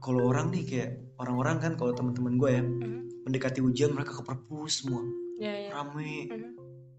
[0.00, 3.28] kalau orang nih kayak orang-orang kan kalau teman-teman gue ya Mhm.
[3.28, 5.04] mendekati ujian mereka ke perpus semua
[5.36, 5.70] Iya iya.
[5.70, 6.50] rame Mhm.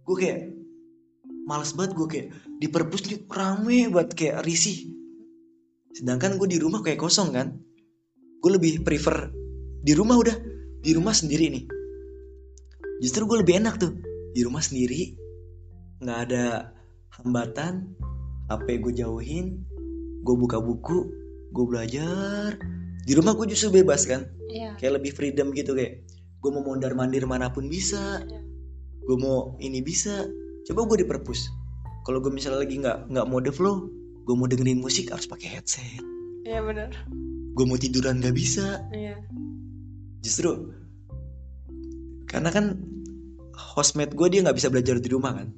[0.06, 0.40] gue kayak
[1.46, 2.28] males banget gue kayak
[2.58, 4.92] di perpus nih rame buat kayak risih.
[5.96, 7.56] Sedangkan gue di rumah kayak kosong kan.
[8.42, 9.32] Gue lebih prefer
[9.86, 10.36] di rumah udah
[10.82, 11.66] di rumah sendiri nih.
[13.02, 13.94] Justru gue lebih enak tuh
[14.34, 15.14] di rumah sendiri.
[16.02, 16.74] Nggak ada
[17.22, 17.96] hambatan
[18.52, 19.64] HP gue jauhin
[20.26, 21.14] gue buka buku
[21.54, 22.58] gue belajar.
[23.06, 24.26] Di rumah gue justru bebas kan.
[24.46, 24.78] Iya.
[24.80, 26.06] kayak lebih freedom gitu kayak
[26.40, 28.26] gue mau mondar mandir mana pun bisa.
[28.26, 28.42] Iya.
[29.06, 30.26] gue mau ini bisa
[30.66, 31.50] coba gue di perpus
[32.02, 33.90] kalau gue misalnya lagi nggak nggak mode flow
[34.26, 36.02] gue mau dengerin musik harus pakai headset
[36.42, 36.94] Iya benar.
[37.56, 39.18] gue mau tiduran nggak bisa Iya.
[40.20, 40.74] justru
[42.26, 42.66] karena kan
[43.54, 45.50] hostmate gue dia nggak bisa belajar di rumah kan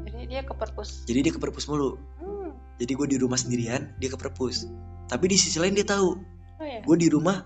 [0.00, 1.04] Jadi dia ke perpus.
[1.04, 2.54] jadi dia ke perpus mulu Hmm.
[2.76, 4.66] jadi gue di rumah sendirian dia ke perpus
[5.06, 6.14] tapi di sisi lain dia tahu
[6.56, 6.80] Oh ya.
[6.80, 7.42] gue di rumah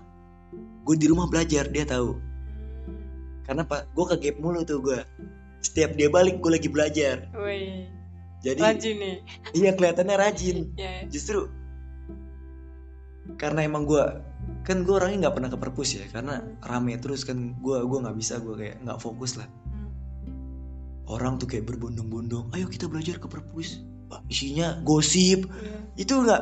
[0.83, 2.97] gue di rumah belajar dia tahu Hmm.
[3.43, 4.99] karena pak gue ke gap mulu tuh gue
[5.65, 7.89] setiap dia balik gue lagi belajar Wih.
[8.39, 9.15] jadi Rajin nih.
[9.51, 11.01] iya kelihatannya rajin Ya.
[11.09, 11.49] justru
[13.35, 14.03] karena emang gue
[14.61, 18.17] kan gue orangnya nggak pernah ke perpus ya karena rame terus kan gue gua nggak
[18.17, 19.89] bisa gue kayak nggak fokus lah Hmm.
[21.09, 25.77] orang tuh kayak berbondong-bondong ayo kita belajar ke perpus Wah, isinya gosip Iya.
[25.97, 26.41] itu nggak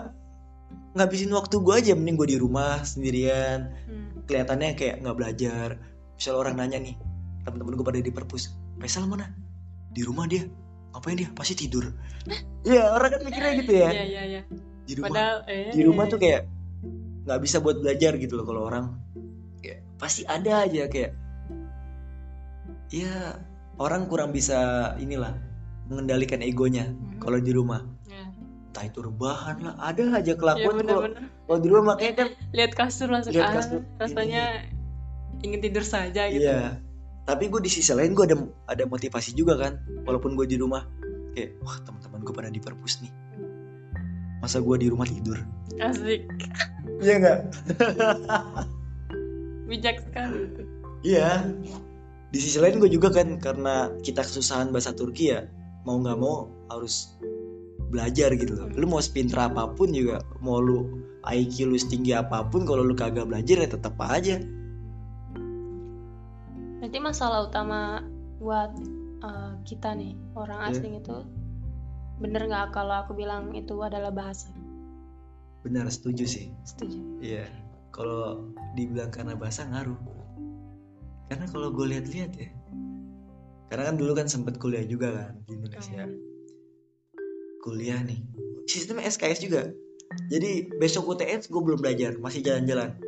[0.93, 4.27] ngabisin waktu gue aja mending gue di rumah sendirian Hmm.
[4.27, 5.67] kelihatannya kayak nggak belajar
[6.13, 6.95] misal orang nanya nih
[7.43, 9.29] teman-teman gue pada di perpus Faisal mana
[9.93, 10.45] di rumah dia.
[10.93, 11.29] Ngapain dia?
[11.33, 11.89] Pasti tidur.
[12.63, 13.89] Ya orang kan mikirnya gitu ya.
[13.91, 14.41] Iya iya iya.
[14.83, 15.09] di rumah.
[15.11, 15.71] Padahal eh.
[15.71, 16.41] di rumah tuh kayak
[17.23, 18.85] nggak bisa buat belajar gitu loh kalau orang.
[19.63, 21.11] Kayak pasti ada aja kayak
[22.93, 23.41] ya
[23.81, 25.33] orang kurang bisa inilah
[25.89, 27.19] mengendalikan egonya Mhm.
[27.19, 27.81] kalau di rumah.
[28.07, 28.25] Iya.
[28.73, 30.99] entah itu rebahan lah ada aja Iya kelakuan tuh
[31.45, 31.93] kalau di rumah.
[31.97, 34.43] Makanya kan Lihat kasur langsung Lihat ah, kasur, rasanya
[35.43, 36.41] ingin tidur saja gitu.
[36.41, 36.79] iya
[37.23, 40.83] tapi gue di sisi lain gue ada ada motivasi juga kan walaupun gue di rumah
[41.33, 43.11] kayak wah teman-teman gue pada di perpus nih
[44.43, 45.39] masa gue di rumah tidur
[45.79, 46.27] Asik.
[46.99, 47.39] iya nggak
[49.67, 50.39] Bijak sekali.
[51.01, 51.49] Iya.
[52.33, 55.45] Di sisi lain gue juga kan karena kita kesusahan bahasa Turki ya
[55.83, 57.15] mau nggak mau harus
[57.93, 58.67] belajar gitu loh.
[58.73, 62.97] Lu mau sepintar apa pun juga, mau lu IQ lu setinggi apa pun kalau lu
[62.97, 64.41] kagak belajar ya tetap aja.
[66.83, 68.03] Berarti masalah utama
[68.43, 68.75] buat
[69.23, 70.83] uh, kita nih orang Iya.
[70.83, 71.15] asing itu
[72.19, 74.51] bener nggak kalau aku bilang itu adalah bahasa?
[75.63, 76.51] Benar setuju sih.
[76.67, 77.23] Setuju.
[77.23, 77.47] Iya.
[77.95, 79.95] Kalau dibilang karena bahasa ngaruh.
[81.31, 82.51] Karena kalau gue lihat-lihat ya.
[83.71, 86.03] Karena kan dulu kan sempet kuliah juga kan di Indonesia.
[87.63, 88.27] Kuliah nih.
[88.67, 89.71] Sistemnya SKS juga.
[90.27, 92.99] Jadi besok UTS gue belum belajar, masih jalan-jalan.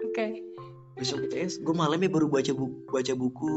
[0.00, 0.51] Oke.
[0.94, 3.54] Besok UTS gue malamnya baru baca buku baca buku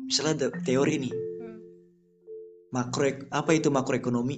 [0.00, 1.58] misalnya ada teori nih Hmm.
[2.70, 4.36] makro apa itu makroekonomi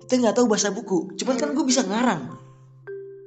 [0.00, 2.36] kita nggak tahu bahasa buku cuman kan gue bisa ngarang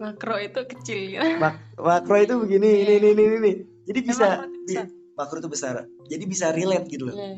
[0.02, 1.22] Makro itu kecil ya.
[1.38, 3.52] Mak- makro itu begini ini ini ini ini
[3.84, 4.86] jadi bisa, Emang makro itu besar?
[5.14, 5.74] makro itu besar
[6.08, 7.38] jadi bisa relate gitu loh Iya.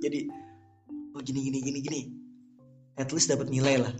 [0.00, 0.18] jadi
[1.10, 2.00] oh gini gini gini gini
[2.94, 3.94] at least dapat nilai lah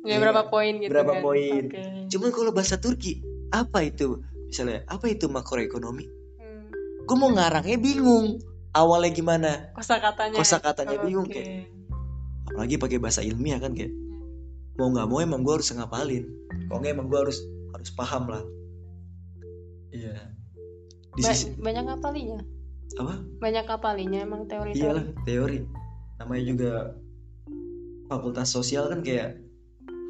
[0.00, 0.18] Ya, Iya.
[0.22, 1.20] berapa poin gitu Berapa kan?
[1.20, 1.62] poin.
[1.66, 1.82] Oke.
[2.08, 6.06] cuman kalau bahasa Turki apa itu misalnya apa itu makroekonomi?
[6.42, 6.66] Hmm.
[7.06, 8.42] gue mau ngarangnya bingung.
[8.70, 9.50] Awalnya gimana?
[9.74, 10.38] Kosa katanya.
[10.38, 11.66] Kosa katanya bingung, kayak.
[12.50, 13.90] apalagi pakai bahasa ilmiah kan kayak.
[14.78, 16.26] Mau nggak mau emang gue harus ngapalin.
[16.70, 17.38] Kalau nggak emang gue harus
[17.74, 18.42] harus paham lah.
[19.90, 20.34] Iya.
[21.18, 22.38] Di Ba- sisi banyak apalinya.
[22.98, 23.14] apa?
[23.38, 25.62] Banyak apalinya emang teori iyalah teori.
[26.18, 26.72] Namanya juga
[28.10, 29.38] fakultas sosial kan kayak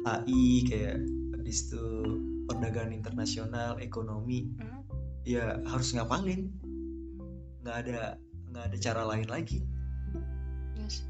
[0.05, 0.97] HI kayak
[1.37, 1.85] habis itu
[2.51, 4.81] perdagangan internasional ekonomi Hmm.
[5.23, 6.49] ya harus ngapalin
[7.61, 8.17] nggak ada
[8.51, 9.59] nggak ada cara lain lagi
[10.75, 11.05] Yes.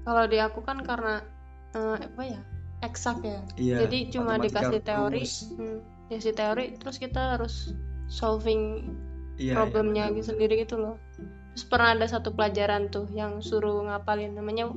[0.00, 1.20] Kalau di aku kan karena
[1.76, 2.40] eh, apa ya
[2.80, 3.40] eksak ya.
[3.60, 5.52] iya Jadi cuma dikasih teori, rumus.
[5.52, 7.76] hmm, dikasih teori, terus kita harus
[8.08, 8.96] solving
[9.36, 10.96] iya, problemnya iya, sendiri gitu loh.
[11.52, 14.72] Terus pernah ada satu pelajaran tuh yang suruh ngapalin namanya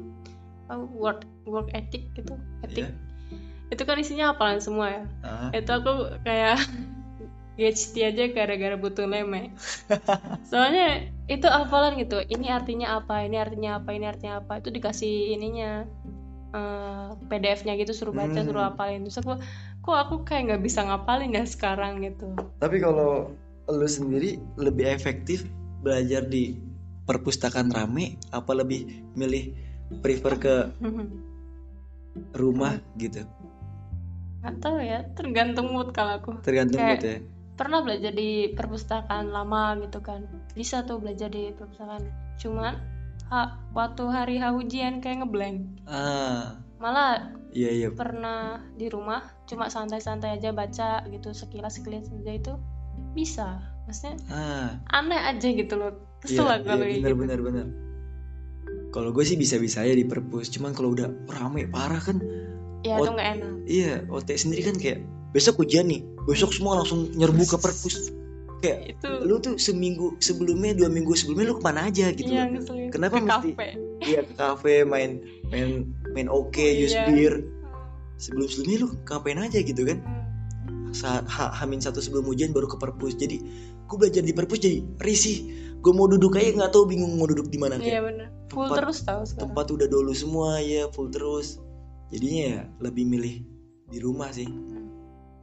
[0.67, 2.36] uh, work work ethic gitu,
[2.67, 2.91] Iya.
[3.74, 5.04] Itu kan isinya hafalan semua ya.
[5.26, 6.62] Ah, Itu aku kayak
[7.54, 9.54] PhD aja gara-gara butuh meme
[10.50, 15.38] soalnya itu hafalan gitu ini artinya apa ini artinya apa ini artinya apa itu dikasih
[15.38, 15.86] ininya
[16.50, 18.48] eh, PDF-nya gitu suruh baca Hmm.
[18.50, 19.38] suruh hafalin terus aku
[19.86, 23.30] kok aku kayak nggak bisa ngapalin ya sekarang gitu Tapi kalau
[23.70, 25.46] lu sendiri lebih efektif
[25.86, 26.58] belajar di
[27.06, 29.54] perpustakaan rame apa lebih milih
[30.02, 30.56] prefer ke
[32.42, 33.30] rumah gitu?
[34.60, 36.32] Tahu ya tergantung mood kalau aku.
[36.43, 37.17] Tergantung Kayak- mood ya.
[37.53, 40.25] pernah belajar di perpustakaan lama gitu kan.
[40.51, 42.03] Bisa tuh belajar di perpustakaan.
[42.36, 42.73] Cuman
[43.29, 45.86] ha- waktu hari H ujian kayak ngeblank.
[45.86, 47.88] Ah, malah iya iya.
[47.93, 52.53] pernah di rumah cuma santai-santai aja baca gitu sekilas sekilas aja itu
[53.13, 53.62] bisa.
[53.86, 55.93] Maksudnya Ah, aneh aja gitu loh.
[56.19, 57.21] Kesel iya, kalau iya, bener gitu.
[57.21, 57.67] bener bener.
[58.89, 62.21] Kalau gue sih bisa-bisa aja di perpus, cuman kalau udah rame parah kan,
[62.84, 65.00] ya Oh, itu nggak enak iya, OT sendiri kan kayak
[65.32, 68.12] besok ujian nih, besok semua langsung nyerbu ke perpus.
[68.60, 72.48] Kayak itu lu tuh seminggu sebelumnya, dua minggu sebelumnya lu ke mana aja gitu iya
[72.89, 73.69] Kenapa ke mesti- kafe
[74.00, 77.08] Iya ke kafe main main main oke, use Iya.
[77.08, 77.34] beer.
[78.15, 80.00] Sebelum sebelumnya lu ngapain aja gitu kan?
[80.63, 80.91] Hmm.
[80.91, 83.15] Saat ha, hamin satu sebelum ujian baru ke perpus.
[83.15, 83.41] Jadi
[83.82, 85.38] gue belajar di perpus jadi risih.
[85.80, 88.63] Gue mau duduk aja nggak tahu bingung mau duduk di mana iya kayak bener full
[88.65, 91.62] tempat- terus tahu sekarang tempat udah dulu semua ya full terus.
[92.13, 93.36] Jadinya ya lebih milih
[93.89, 94.45] di rumah sih.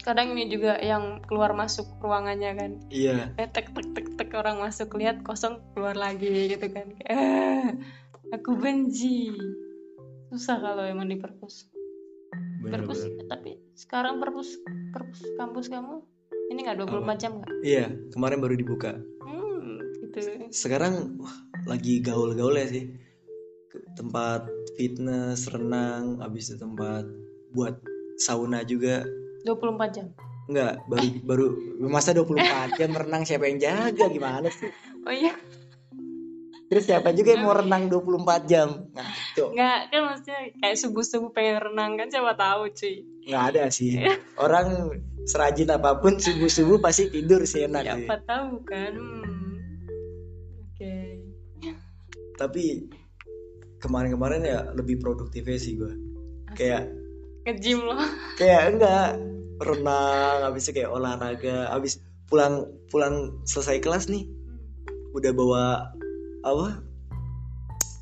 [0.01, 3.37] kadang ini juga yang keluar masuk ruangannya kan Iya.
[3.37, 7.77] eh tek tek tek tek orang masuk lihat kosong keluar lagi gitu kan eh
[8.33, 9.29] aku benci
[10.33, 11.69] susah kalau emang di perpus
[12.65, 14.57] perpus tapi sekarang perpus
[14.89, 16.01] perpus kampus kamu
[16.49, 17.13] ini nggak 24 Apa?
[17.21, 18.97] jam nggak Iya kemarin baru dibuka.
[19.21, 21.37] hmm gitu Sekarang wah,
[21.69, 22.89] lagi gaul-gaul ya sih.
[23.69, 24.49] Ke tempat
[24.81, 27.05] fitness, renang, habis itu tempat
[27.53, 27.77] buat
[28.17, 29.05] sauna juga.
[29.45, 30.07] 24 jam?
[30.49, 31.47] Enggak, baru baru
[31.85, 32.41] masa 24
[32.81, 34.09] jam renang siapa yang jaga?
[34.09, 34.73] Gimana sih?
[35.05, 35.37] oh iya.
[36.71, 38.87] Terus siapa juga yang mau renang 24 jam?
[38.95, 42.97] Nah, itu nggak kan maksudnya kayak subuh subuh pengen renang kan siapa tahu cuy.
[43.27, 43.99] Nggak ada sih.
[44.39, 44.95] Orang
[45.27, 49.29] serajin apa pun subuh-subuh pasti tidur sih enak siapa tahu kan hmm.
[50.63, 50.95] oke.
[52.39, 52.87] Tapi
[53.81, 55.93] kemarin-kemarin ya lebih produktifnya sih gue.
[56.55, 56.93] Kayak
[57.49, 57.99] nge-gym loh.
[58.37, 59.17] kayak enggak
[59.61, 64.29] renang, habis itu kayak olahraga, habis pulang pulang selesai kelas nih
[65.17, 65.65] udah bawa
[66.47, 66.85] apa?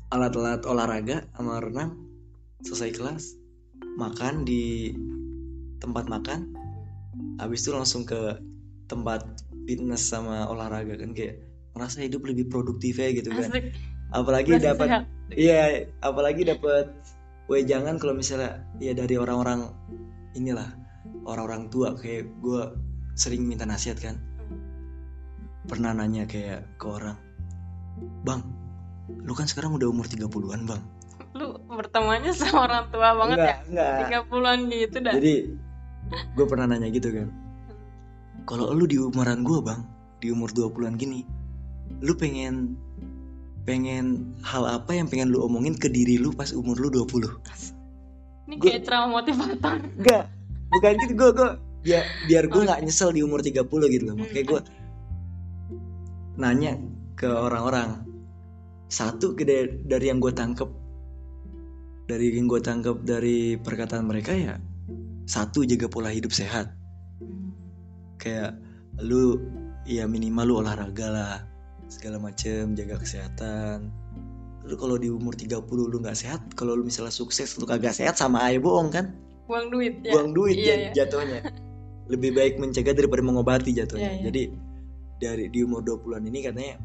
[0.09, 1.97] Alat-alat olahraga sama renang
[2.65, 3.23] selesai kelas
[3.95, 4.93] makan di
[5.79, 6.51] tempat makan
[7.39, 8.35] habis itu langsung ke
[8.91, 9.23] tempat
[9.63, 11.39] fitness sama olahraga kan kayak
[11.77, 13.53] merasa hidup lebih produktif ya gitu kan.
[13.53, 13.71] Asik
[14.09, 16.89] apalagi dapat iya apalagi dapat
[17.49, 19.73] jangan kalau misalnya ya dari orang-orang
[20.37, 20.69] inilah
[21.25, 21.97] orang-orang tua.
[21.97, 22.61] Kayak gue
[23.17, 24.15] sering minta nasihat kan.
[25.65, 27.17] Pernah nanya kayak ke orang
[28.23, 28.39] bang
[29.25, 30.81] lu kan sekarang udah umur 30-an bang.
[31.33, 33.57] Lu bertemannya sama orang tua banget enggak ya?
[33.65, 34.25] enggak.
[34.29, 35.13] 30-an gitu dah.
[35.17, 35.35] Jadi
[36.37, 37.29] gue pernah nanya gitu kan.
[38.45, 39.81] Kalau lu di umuran gue bang
[40.21, 41.25] di umur 20-an gini
[42.05, 42.77] lu pengen
[43.69, 47.69] pengen hal apa yang pengen lu omongin ke diri lu pas umur lu 20
[48.49, 49.77] ini Gua- kayak trauma motivator.
[49.93, 50.25] Enggak,
[50.73, 51.49] bukan gitu gue gue
[51.85, 53.61] biar biar gue nggak nyesel di umur 30
[53.93, 54.15] gitu loh.
[54.17, 54.61] Makanya gue
[56.41, 56.73] nanya
[57.13, 58.09] ke orang-orang.
[58.89, 60.65] Satu dari, dari yang gue tangkep.
[62.09, 64.57] Dari yang gue tangkep dari perkataan mereka ya
[65.29, 66.73] satu jaga pola hidup sehat.
[68.17, 68.57] Kayak
[68.97, 69.37] lu
[69.85, 71.48] ya minimal lu olahraga lah
[71.89, 73.89] segala macem jaga kesehatan.
[74.63, 78.15] Lu kalau di umur 30 lu nggak sehat kalau lu misalnya sukses lu kagak sehat
[78.15, 79.11] sama aja bohong kan?
[79.49, 80.13] Buang duit ya.
[80.13, 80.91] Buang duit Iya, jat- iya.
[81.03, 81.39] jatuhnya.
[82.05, 84.13] Lebih baik mencegah daripada mengobati jatuhnya.
[84.13, 84.23] Iya, iya.
[84.29, 84.41] jadi
[85.19, 86.77] dari di umur 20-an ini katanya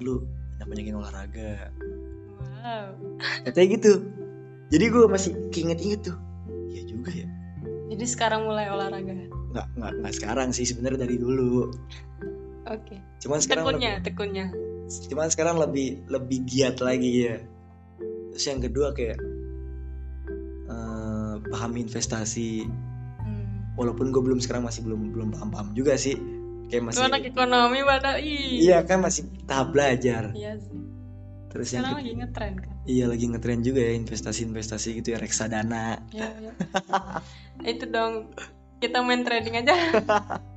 [0.00, 0.22] lu
[0.56, 1.52] banyak-banyakin olahraga.
[2.62, 2.86] Wow.
[3.42, 3.92] Katanya gitu.
[4.70, 6.16] Jadi gue masih keinget-inget tuh.
[6.70, 7.26] Iya juga ya.
[7.90, 9.10] Jadi sekarang mulai olahraga?
[9.52, 11.68] Nggak nggak nggak sekarang sih sebenarnya dari dulu
[12.66, 12.96] oke.
[13.22, 14.46] Cuman sekarang tekunnya lebih, tekunnya.
[15.08, 17.36] cuman sekarang lebih lebih giat lagi ya.
[18.34, 19.18] Terus yang kedua kayak
[20.68, 22.66] eh, paham investasi.
[23.22, 23.78] Hmm.
[23.78, 26.18] walaupun gue belum sekarang masih belum belum paham paham juga sih.
[26.68, 28.68] Kayak masih anak ekonomi pada ih.
[28.68, 30.32] Iya kan masih tahap belajar.
[30.36, 30.76] Iya sih.
[31.52, 32.74] Terus yang sekarang ke- lagi ngetren kan?
[32.88, 36.00] Iya lagi ngetren juga ya investasi-investasi gitu ya reksadana.
[36.12, 36.52] Ya, ya.
[37.72, 38.32] itu dong
[38.82, 39.72] kita main trading aja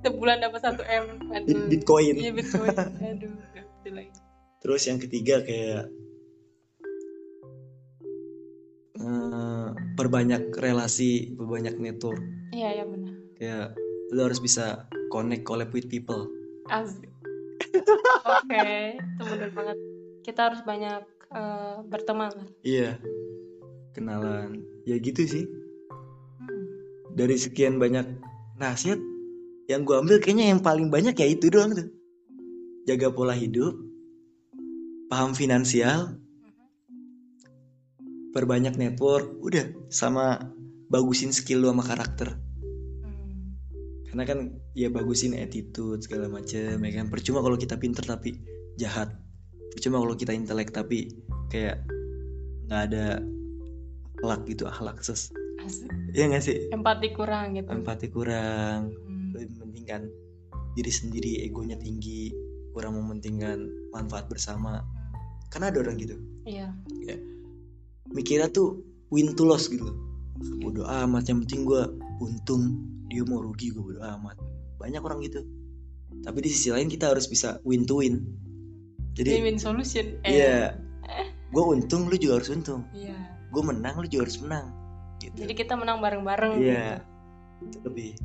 [0.00, 1.68] sebulan dapat satu m aduh.
[1.68, 2.14] Bitcoin.
[2.16, 2.76] Iya bitcoin.
[2.76, 3.32] Aduh
[4.60, 5.88] terus yang ketiga kayak
[9.00, 12.20] eh, perbanyak relasi perbanyak network.
[12.52, 13.14] Iya iya benar.
[13.40, 13.66] Kayak
[14.12, 16.28] lu harus bisa connect collab with people.
[16.68, 17.08] Asik.
[18.26, 19.78] Oke, itu bener banget.
[20.22, 22.32] Kita harus banyak eh, berteman.
[22.60, 23.00] Iya.
[23.96, 24.60] Kenalan.
[24.84, 25.44] Ya gitu sih.
[26.40, 26.66] Hmm.
[27.18, 28.06] dari sekian banyak
[28.56, 28.96] nasihat
[29.70, 31.86] yang gue ambil kayaknya yang paling banyak ya itu doang tuh.
[32.90, 33.78] Jaga pola hidup
[35.06, 36.18] paham finansial
[38.34, 40.50] perbanyak network udah sama
[40.90, 42.34] bagusin skill lu sama karakter.
[44.10, 47.06] Karena kan ya bagusin attitude segala macem ya kan?
[47.06, 48.42] Percuma kalau kita pinter tapi
[48.74, 49.14] jahat.
[49.70, 51.14] Percuma kalau kita intelek tapi
[51.46, 51.86] kayak
[52.66, 53.22] nggak ada
[54.18, 55.30] akhlak gitu akhlak ses.
[55.60, 55.92] Asik.
[56.16, 56.58] ya nggak sih?
[56.74, 57.68] Empati kurang gitu.
[57.68, 59.09] empati kurang
[59.70, 60.10] mementingkan
[60.74, 62.34] diri sendiri egonya tinggi
[62.74, 64.82] kurang mementingkan manfaat bersama.
[65.54, 66.18] Karena ada orang gitu.
[66.42, 66.74] Iya.
[68.10, 68.82] mikirnya tuh
[69.14, 69.94] win to loss gitu
[70.58, 71.82] bodoh amat yang penting gue
[72.20, 72.80] untung.
[73.10, 74.38] Dia mau rugi gue bodoh amat.
[74.80, 75.44] Banyak orang gitu.
[76.24, 78.24] Tapi di sisi lain kita harus bisa win to win.
[79.18, 80.16] Jadi Win-win solution.
[80.24, 80.78] Eh, iya.
[81.50, 82.86] Gue untung lu juga harus untung.
[82.94, 83.16] Iya.
[83.50, 84.70] gue menang lu juga harus menang.
[85.18, 85.42] Gitu.
[85.42, 86.62] Jadi kita menang bareng-bareng.
[86.62, 87.02] iya.
[87.60, 88.16] itu lebih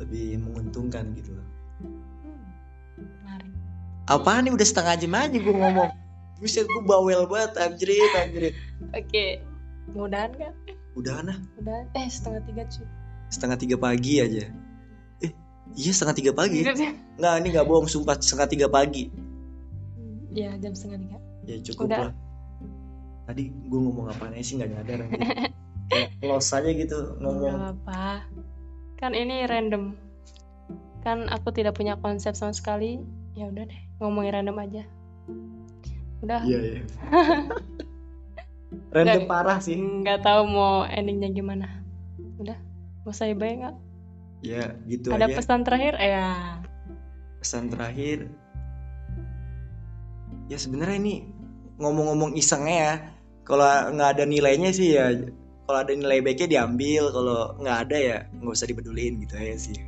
[0.00, 1.46] lebih menguntungkan gitu loh
[1.80, 2.44] Hmm.
[3.00, 3.52] Menarik.
[4.06, 5.90] apaan nih udah setengah jam aja gue ngomong
[6.36, 8.54] Buset gue bawel banget anjrit anjrit
[8.92, 9.44] Oke.
[9.90, 10.52] Mudahan kan?
[10.92, 11.84] Udah nah Udah.
[11.92, 12.84] Eh setengah tiga cuy.
[13.28, 14.48] setengah tiga pagi aja
[15.18, 15.30] Eh
[15.72, 16.64] iya setengah tiga pagi.
[17.16, 19.08] Nggak ini nggak bohong sumpah setengah tiga pagi
[20.30, 21.16] Iya jam setengah tiga.
[21.42, 21.98] Ya cukup Udah.
[22.08, 22.12] lah
[23.24, 25.00] Tadi gue ngomong apa sih nggak nyadar.
[25.88, 28.04] Kayak los aja gitu Gak ngomong apa-apa.
[29.00, 29.96] Kan ini random.
[31.00, 33.00] Kan aku tidak punya konsep sama sekali.
[33.32, 34.82] Ya udah deh, ngomongin random aja.
[36.20, 36.44] Udah.
[36.44, 36.80] Iya iya
[38.94, 41.66] Random Nggak- parah sih Nggak tahu mau endingnya gimana.
[42.36, 42.58] Udah.
[43.02, 43.76] Mau saya bayang nggak?
[44.40, 45.96] Ya gitu Ada aja pesan terakhir?
[45.96, 46.28] Eh, Ya.
[47.36, 48.28] pesan terakhir
[50.46, 51.14] ya sebenarnya ini
[51.78, 52.94] ngomong-ngomong isengnya ya
[53.46, 55.08] kalau nggak ada nilainya sih ya
[55.70, 59.78] kalau ada nilai baiknya diambil kalau nggak ada ya nggak usah dipeduliin gitu aja sih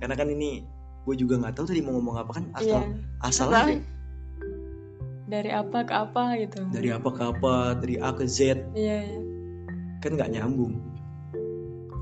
[0.00, 0.64] karena kan ini
[1.04, 2.80] gue juga nggak tahu tadi mau ngomong apa kan asal Iya.
[3.20, 3.68] asal Asal.
[3.68, 3.76] aja
[5.28, 6.64] Dari apa ke apa gitu.
[6.72, 9.20] dari apa ke apa dari A ke Z Iya, iya.
[10.00, 10.80] kan nggak nyambung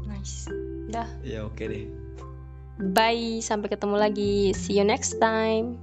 [0.06, 0.46] Nice.
[0.86, 1.10] Udah.
[1.20, 1.86] ya oke deh
[2.92, 3.40] Bye.
[3.40, 4.52] Sampai ketemu lagi.
[4.52, 5.80] See you next time.